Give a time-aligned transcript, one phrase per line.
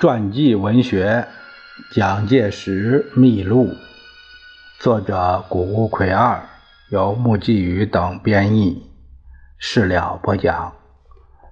[0.00, 1.28] 传记文学
[1.94, 3.66] 《蒋介石秘录》，
[4.78, 6.42] 作者谷物奎二，
[6.88, 8.90] 由穆继宇等编译，
[9.58, 10.72] 事了播讲。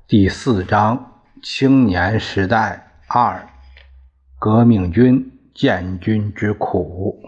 [0.07, 3.47] 第四章：青年时代二，
[4.39, 7.21] 革命军建军之苦。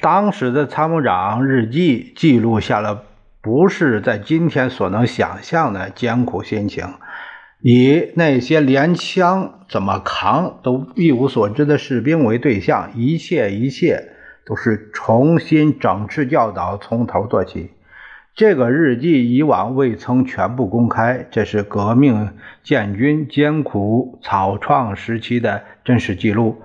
[0.00, 3.04] 当时的参谋长日记记录下了
[3.42, 6.86] 不是在今天所能想象的艰苦心情。
[7.60, 14.12] 以那些连枪怎么扛都一无所知的士兵为对象，一切一切
[14.46, 17.70] 都是重新整治教导，从头做起。
[18.34, 22.30] 这个日记以往未曾全部公开，这是革命
[22.62, 26.62] 建军艰苦草创时期的真实记录。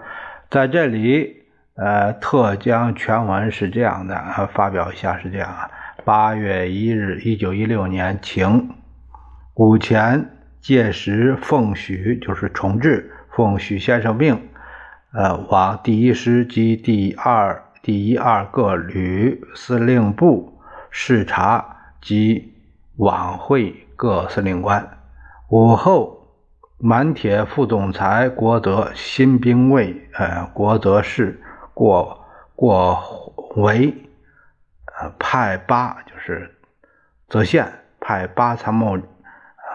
[0.50, 1.35] 在这里。
[1.76, 5.70] 呃，特将全文是这样的啊，发表一下是这样啊。
[6.06, 8.70] 八月一日，一九一六年晴，
[9.56, 10.30] 午前
[10.62, 14.42] 届时奉许就是重治，奉许先生命，
[15.12, 20.58] 呃，往第一师及第二、第一二各旅司令部
[20.90, 22.54] 视察及
[22.96, 24.98] 往会各司令官。
[25.50, 26.30] 午后，
[26.78, 31.42] 满铁副总裁国德新兵卫，呃，国德是。
[31.76, 33.94] 过过为，
[34.98, 36.56] 呃，派八就是
[37.28, 38.98] 泽县派八参谋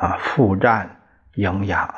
[0.01, 0.97] 啊赴战
[1.35, 1.95] 营养。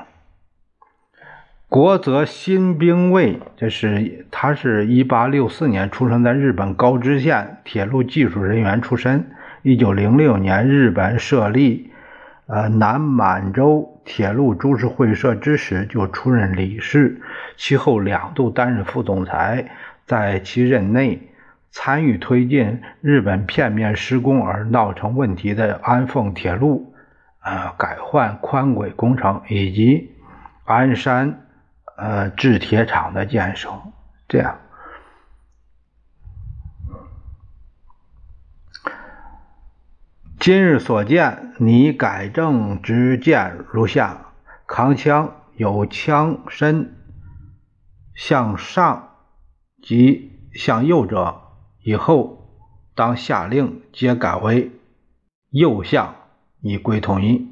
[1.69, 9.31] 国泽新兵卫，这是他是一八六四年出生在日本高知县，铁路技术人员出身。
[9.62, 11.92] 一九零六年日本设立
[12.47, 17.22] 呃南满洲铁路株式会社之时就出任理事，
[17.56, 19.71] 其后两度担任副总裁。
[20.12, 21.33] 在其任内，
[21.71, 26.95] 参与推进日本片面施工而闹成问题的安凤铁路，
[27.41, 30.15] 呃，改换宽轨工程以及
[30.67, 31.47] 鞍山
[31.97, 33.71] 呃制铁厂的建设。
[34.28, 34.59] 这样，
[40.39, 44.27] 今日所见，拟改正之见如下：
[44.67, 46.97] 扛枪有枪身
[48.15, 49.09] 向上。
[49.82, 51.43] 即向右者，
[51.82, 52.48] 以后
[52.94, 54.70] 当下令皆改为
[55.50, 56.15] 右向，
[56.60, 57.48] 以归统一。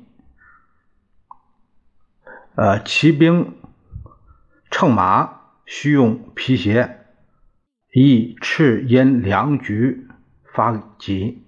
[2.55, 3.55] 呃，骑兵
[4.71, 6.99] 乘马需用皮鞋，
[7.93, 10.07] 以赤因两局
[10.55, 11.43] 发戟。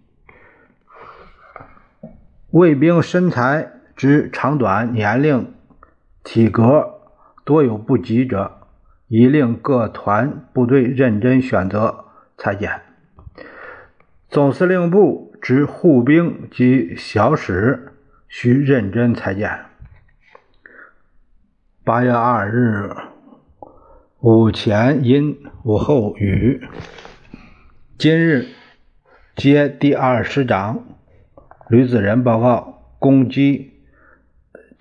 [2.50, 5.54] 卫兵身材之长短、年龄、
[6.24, 7.00] 体格
[7.44, 8.58] 多有不及者。
[9.12, 12.06] 以令各团部队认真选择
[12.38, 12.80] 裁剪。
[14.30, 17.92] 总司令部之护兵及小使
[18.26, 19.66] 需认真裁剪。
[21.84, 22.90] 八月二日
[24.20, 26.66] 午前阴，午后雨。
[27.98, 28.46] 今日
[29.36, 30.86] 接第二师长
[31.68, 33.74] 吕子仁报告攻击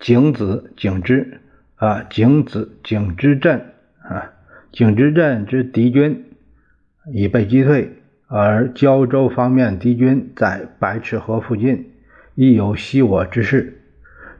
[0.00, 1.42] 井子井之
[1.76, 3.71] 啊井子井之镇。
[4.04, 4.32] 啊，
[4.72, 6.34] 景之镇之敌军
[7.12, 11.92] 已被击退，而胶州方面敌军在白池河附近
[12.34, 13.80] 亦有袭我之势。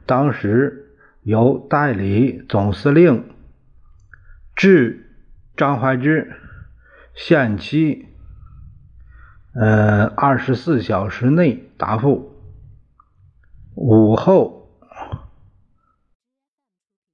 [0.05, 0.89] 当时
[1.21, 3.23] 由代理总司令
[4.55, 5.09] 致
[5.55, 6.33] 张怀之，
[7.15, 8.07] 限期
[9.55, 12.35] 呃二十四小时内答复。
[13.75, 14.69] 午后，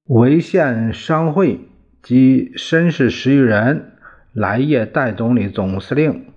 [0.07, 1.68] 潍县商会。
[2.01, 3.93] 及绅士十余人
[4.33, 6.27] 来谒代总理总司令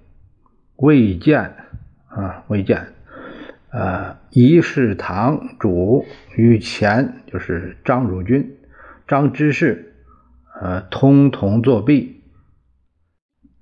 [0.76, 1.54] 魏建
[2.08, 2.88] 啊，魏建，
[3.70, 6.04] 呃，仪式堂主
[6.36, 8.58] 与前就是张汝军、
[9.06, 9.94] 张之士，
[10.60, 12.22] 呃，通同作弊，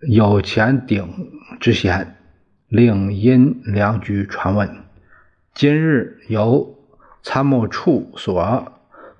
[0.08, 1.30] 有前顶
[1.60, 2.16] 之嫌，
[2.68, 4.68] 令因两局传闻。
[5.52, 6.78] 今日由
[7.22, 8.72] 参谋处所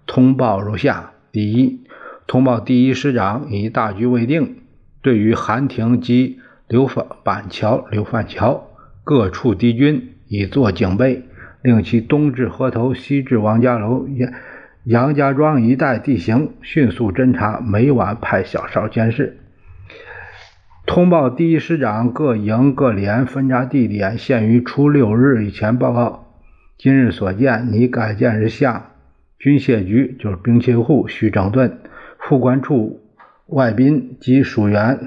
[0.07, 1.85] 通报如下：第一。
[2.31, 4.59] 通报第一师长以大局未定，
[5.03, 6.39] 对于韩亭及
[6.69, 8.69] 刘范板桥、刘范桥
[9.03, 11.25] 各处敌军已作警备，
[11.61, 14.33] 令其东至河头，西至王家楼、杨
[14.85, 19.37] 杨家庄一带地形迅速侦察，每晚派小哨监视。
[20.87, 26.33] 通报第一师长各营各连分扎地点，限于初六日以前报告。
[26.79, 28.93] 今日所见，拟改建日下
[29.37, 31.81] 军械局就是兵械库需整顿。
[32.31, 33.01] 副官处
[33.47, 35.01] 外宾及属员，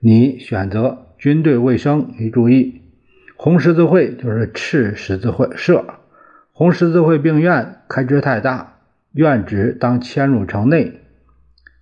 [0.00, 2.82] 你选择军队卫生，你注意。
[3.36, 5.84] 红十字会就是赤十字会社，
[6.50, 8.78] 红十字会病院开支太大，
[9.12, 11.02] 院址当迁入城内，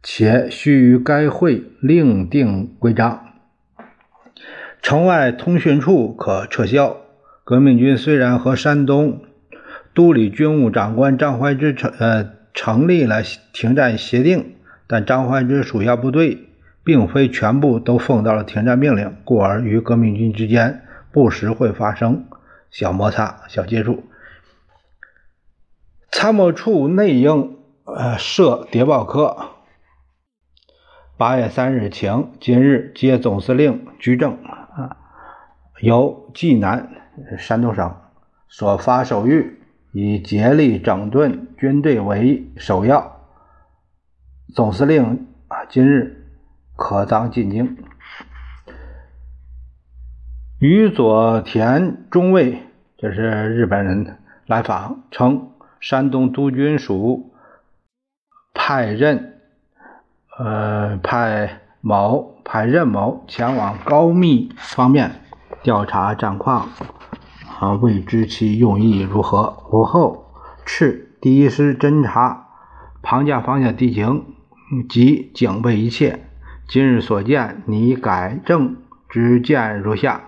[0.03, 3.29] 且须于该会另定规章。
[4.83, 6.99] 城外通讯处可撤销。
[7.45, 9.23] 革命军虽然和山东
[9.95, 14.57] 督理军务长官张怀之成呃成立了停战协定，
[14.87, 16.49] 但张怀之属下部队
[16.85, 20.83] 并非全部都奉到了停战命令，故而与革命军之间
[21.13, 22.27] 不时会发生
[22.71, 24.05] 小摩擦、小接触。
[26.11, 29.37] 参谋处内应呃设谍报科。
[31.17, 34.97] 八月三日晴，今日接总司令居正啊，
[35.81, 36.91] 由济南。
[37.37, 37.97] 山东省
[38.49, 39.57] 所发手谕，
[39.93, 43.21] 以竭力整顿军队为首要。
[44.55, 46.27] 总司令啊，今日
[46.77, 47.77] 可当进京。
[50.59, 52.63] 宇佐田中尉，
[52.99, 53.23] 这是
[53.55, 57.33] 日本人来访，称山东督军署
[58.53, 59.41] 派任，
[60.39, 65.13] 呃，派某派任某前往高密方面
[65.63, 66.69] 调查战况。
[67.61, 69.63] 啊，未知其用意如何。
[69.71, 70.33] 午后，
[70.65, 72.49] 斥第一师侦察
[73.03, 74.25] 庞家方向地形
[74.89, 76.25] 及警备一切。
[76.67, 78.79] 今日所见，拟改正
[79.11, 80.23] 之见如下：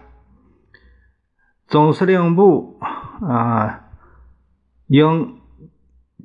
[1.66, 2.78] 总司令部
[3.26, 3.84] 啊，
[4.86, 5.36] 应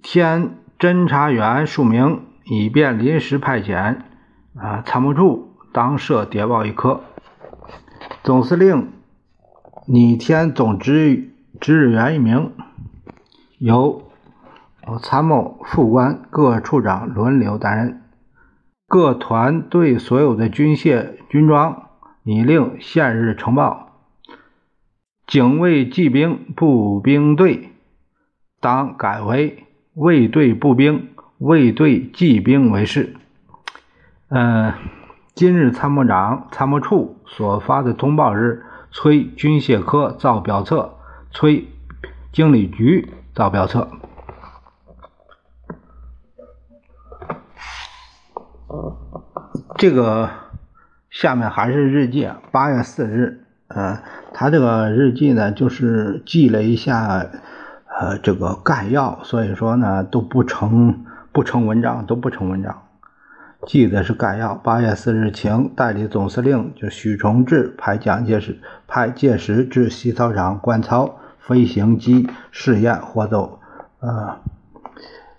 [0.04, 4.00] 添侦察员数名，以便临时派遣。
[4.58, 7.00] 啊，参谋处当设谍报一科。
[8.24, 8.97] 总司令。
[9.90, 11.30] 拟添总值
[11.62, 12.52] 值日员一名，
[13.58, 14.04] 由
[15.02, 18.02] 参谋、副官各处长轮流担任。
[18.86, 21.84] 各团队所有的军械、军装，
[22.24, 24.02] 拟令现日呈报。
[25.26, 27.70] 警卫骑兵步兵队
[28.60, 29.64] 当改为
[29.94, 31.08] 卫队步兵、
[31.38, 33.16] 卫队骑兵为是。
[34.28, 34.74] 嗯，
[35.34, 38.66] 今日参谋长、参谋处所发的通报是。
[38.92, 40.96] 催军械科造表册，
[41.32, 41.68] 催
[42.32, 43.88] 经理局造表册。
[49.78, 50.30] 这个
[51.10, 54.02] 下面还是日记，八月四日，呃，
[54.34, 57.28] 他这个日记呢，就是记了一下，
[58.00, 62.87] 呃，这个概要，所以说呢，都不成不成文章，都不成文章。
[63.66, 64.54] 记的是概要。
[64.56, 73.60] 八月四日晴，代理总司令就许崇智派蒋介石派届时至西操场观操飞行机试验活动。
[74.00, 74.38] 呃，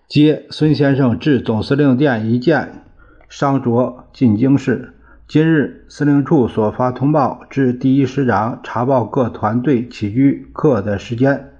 [0.08, 2.82] 接孙先生至总司令殿一见，
[3.28, 4.94] 商酌进京事。
[5.28, 11.50] 今日司令处所发通报，至第一师长查报各团队起居课的时间，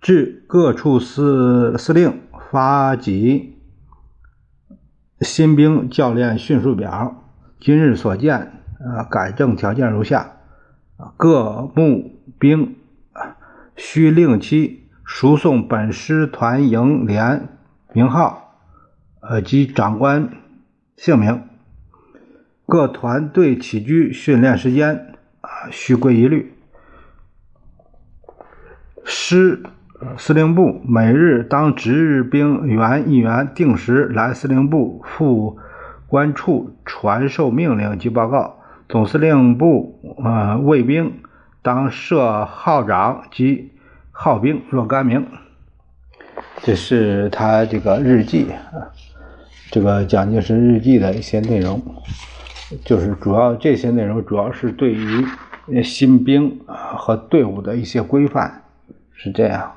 [0.00, 2.20] 至各处司司令
[2.50, 3.56] 发给。
[5.20, 7.24] 新兵教练训述表，
[7.60, 10.32] 今日所见，呃，改正条件如下：
[11.18, 12.76] 各募兵
[13.76, 17.48] 需令其输送本师团营连
[17.92, 18.54] 名号，
[19.20, 20.30] 呃及长官
[20.96, 21.42] 姓名。
[22.64, 26.54] 各团队起居训练时间，啊，须归一律。
[29.04, 29.62] 师。
[30.16, 35.58] 司令部每日当值日兵员一员定时来司令部副
[36.06, 38.56] 官处传授命令及报告。
[38.88, 41.20] 总司令部呃卫兵
[41.62, 43.72] 当设号长及
[44.10, 45.26] 号兵若干名。
[46.62, 48.88] 这是他这个日记啊，
[49.70, 51.80] 这个蒋介石日记的一些内容，
[52.84, 55.26] 就是主要这些内容主要是对于
[55.82, 58.62] 新兵和队伍的一些规范，
[59.12, 59.70] 是这样。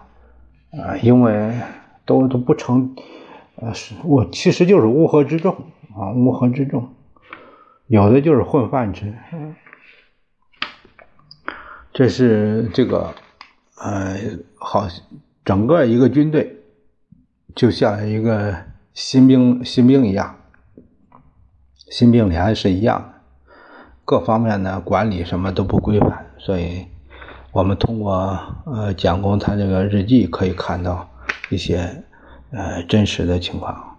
[0.81, 1.53] 啊，因为
[2.03, 2.95] 都都不成，
[3.57, 5.53] 呃，是我其实就是乌合之众
[5.95, 6.89] 啊，乌合之众，
[7.85, 9.13] 有的就是混饭吃。
[11.93, 13.13] 这是这个，
[13.77, 14.17] 呃，
[14.55, 14.87] 好，
[15.45, 16.57] 整个一个军队
[17.53, 18.55] 就像一个
[18.95, 20.35] 新兵新兵一样，
[21.91, 23.13] 新兵连是一样的，
[24.03, 26.87] 各方面的管理什么都不规范，所以。
[27.53, 31.07] 我们通过呃蒋公他这个日记可以看到
[31.51, 32.03] 一些
[32.49, 33.92] 呃真实的情况。